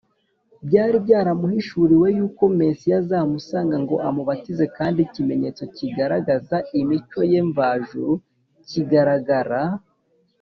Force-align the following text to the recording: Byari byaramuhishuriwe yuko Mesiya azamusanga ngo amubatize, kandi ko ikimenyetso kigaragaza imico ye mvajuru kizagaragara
Byari 0.67 0.97
byaramuhishuriwe 1.05 2.07
yuko 2.17 2.43
Mesiya 2.59 2.95
azamusanga 3.01 3.75
ngo 3.83 3.95
amubatize, 4.07 4.65
kandi 4.77 4.99
ko 5.03 5.03
ikimenyetso 5.09 5.63
kigaragaza 5.75 6.57
imico 6.79 7.19
ye 7.31 7.39
mvajuru 7.49 8.11
kizagaragara 8.67 9.61